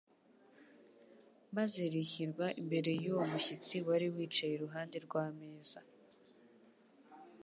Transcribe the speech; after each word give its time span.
Maze 1.55 1.81
rishyirwa 1.93 2.45
imbere 2.61 2.91
y'uwo 3.03 3.23
mushyitsi 3.31 3.75
wari 3.87 4.07
wicaye 4.15 4.53
iruhande 4.55 4.97
rw'ameza. 5.05 5.79